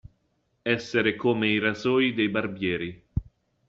Essere 0.63 1.15
come 1.15 1.47
i 1.49 1.59
rasoi 1.59 2.15
dei 2.15 2.27
barbieri. 2.27 3.03